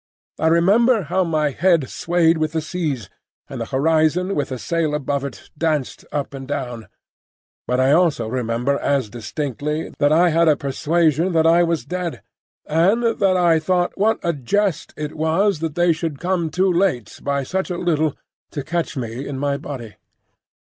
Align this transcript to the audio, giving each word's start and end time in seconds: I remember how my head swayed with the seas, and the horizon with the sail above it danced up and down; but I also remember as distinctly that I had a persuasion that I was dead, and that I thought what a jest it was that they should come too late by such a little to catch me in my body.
I 0.39 0.47
remember 0.47 1.03
how 1.03 1.23
my 1.23 1.51
head 1.51 1.87
swayed 1.87 2.39
with 2.39 2.53
the 2.53 2.59
seas, 2.61 3.07
and 3.47 3.61
the 3.61 3.67
horizon 3.67 4.33
with 4.33 4.49
the 4.49 4.57
sail 4.57 4.95
above 4.95 5.23
it 5.23 5.51
danced 5.55 6.05
up 6.11 6.33
and 6.33 6.47
down; 6.47 6.87
but 7.67 7.79
I 7.79 7.91
also 7.91 8.27
remember 8.27 8.79
as 8.79 9.11
distinctly 9.11 9.93
that 9.99 10.11
I 10.11 10.29
had 10.29 10.47
a 10.47 10.57
persuasion 10.57 11.33
that 11.33 11.45
I 11.45 11.61
was 11.61 11.85
dead, 11.85 12.23
and 12.65 13.19
that 13.19 13.37
I 13.37 13.59
thought 13.59 13.95
what 13.95 14.17
a 14.23 14.33
jest 14.33 14.91
it 14.97 15.13
was 15.13 15.59
that 15.59 15.75
they 15.75 15.93
should 15.93 16.17
come 16.19 16.49
too 16.49 16.73
late 16.73 17.19
by 17.21 17.43
such 17.43 17.69
a 17.69 17.77
little 17.77 18.15
to 18.53 18.63
catch 18.63 18.97
me 18.97 19.27
in 19.27 19.37
my 19.37 19.55
body. 19.55 19.97